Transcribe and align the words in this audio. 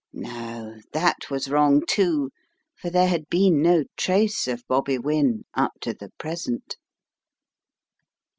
No, 0.13 0.79
that 0.93 1.29
was 1.29 1.47
wrong, 1.47 1.83
too, 1.87 2.31
for 2.75 2.89
there 2.89 3.07
had 3.07 3.29
been 3.29 3.61
no 3.61 3.83
trace 3.95 4.47
of 4.47 4.65
Bobby 4.67 4.97
Wynne— 4.97 5.43
up 5.53 5.73
to 5.81 5.93
the 5.93 6.09
present. 6.17 6.75